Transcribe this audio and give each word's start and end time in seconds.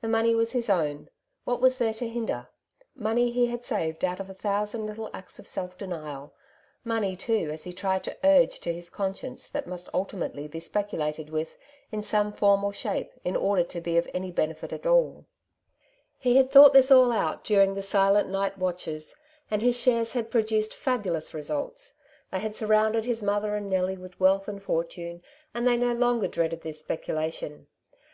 The 0.00 0.08
money 0.08 0.34
was 0.34 0.52
his 0.52 0.70
own; 0.70 1.10
what 1.44 1.60
was 1.60 1.76
there 1.76 1.92
to 1.92 2.08
hinder? 2.08 2.48
Money 2.94 3.30
he 3.30 3.44
had 3.48 3.66
saved 3.66 4.02
out 4.02 4.18
of 4.18 4.30
a 4.30 4.32
thousand 4.32 4.86
little 4.86 5.10
acts 5.12 5.38
of 5.38 5.46
self 5.46 5.76
denial; 5.76 6.32
money, 6.84 7.14
too, 7.16 7.50
as 7.52 7.64
he 7.64 7.74
tried 7.74 8.02
to 8.04 8.16
urge 8.24 8.60
to 8.60 8.72
his 8.72 8.88
conscience, 8.88 9.46
that 9.50 9.66
must 9.66 9.90
ultimately 9.92 10.48
be 10.48 10.58
speculated 10.58 11.28
with, 11.28 11.58
in 11.92 12.02
some 12.02 12.32
form 12.32 12.64
or 12.64 12.72
shape, 12.72 13.12
in 13.26 13.36
order 13.36 13.62
to 13.62 13.78
be 13.82 13.98
of 13.98 14.08
any 14.14 14.30
benefit 14.32 14.72
at 14.72 14.86
all. 14.86 15.26
He 16.18 16.36
had 16.36 16.50
thought 16.50 16.72
this 16.72 16.90
all 16.90 17.12
out 17.12 17.44
during 17.44 17.74
the 17.74 17.82
silent 17.82 18.30
night 18.30 18.56
watches, 18.56 19.14
and 19.50 19.60
his 19.60 19.78
shares 19.78 20.12
had 20.12 20.30
produced 20.30 20.72
fabulous 20.72 21.34
results— 21.34 21.92
they 22.32 22.38
had 22.40 22.56
surrounded 22.56 23.00
I 23.00 23.02
2 23.02 23.08
% 23.08 23.08
1 23.08 23.12
16" 23.12 23.12
Two 23.12 23.12
Sides 23.16 23.20
to 23.30 23.36
every 23.36 23.46
Question^ 23.46 23.50
his 23.50 23.58
motlier 23.58 23.58
and 23.58 23.68
Nellie 23.68 23.98
with 24.02 24.18
wealth 24.18 24.48
and 24.48 24.62
fortune, 24.62 25.22
and 25.52 25.68
they 25.68 25.76
no 25.76 25.92
longer 25.92 26.26
dreaded 26.26 26.62
the 26.62 26.72
speculation. 26.72 27.66